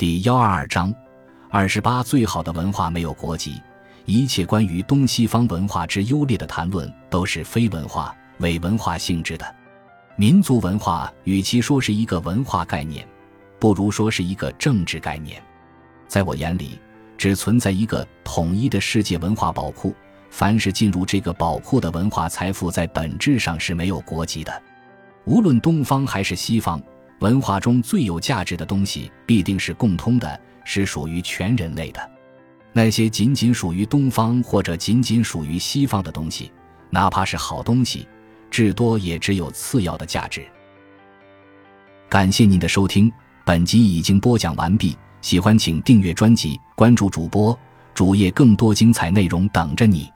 [0.00, 0.90] 第幺二二章，
[1.50, 3.60] 二十八最好的文化没有国籍。
[4.06, 9.54] 一切关于东西方文化之优劣的谈论，都是非文化、伪文化性质的。
[10.16, 13.06] 民族文化与其说是一个文化概念，
[13.58, 15.38] 不如说是一个政治概念。
[16.08, 16.80] 在我眼里，
[17.18, 19.94] 只存在一个统一的世界文化宝库。
[20.30, 24.62] 凡是进入这个宝库的文化财富，在本质上是没有国籍的。
[25.26, 26.80] 无论东方还是西方，
[27.20, 32.10] 文化中最有价值的东西必定是共通的，是属于全人类的。
[32.72, 36.50] 那些仅仅属于东方或者仅仅属于西方的东西，
[36.88, 38.08] 哪怕是好东西，
[38.50, 40.46] 至多也只有次要的价值。
[42.08, 43.12] 感谢您的收听，
[43.44, 44.96] 本集已经播讲完毕。
[45.20, 47.56] 喜欢请订阅专辑，关注主播
[47.92, 50.10] 主页，更多精彩内容等着你。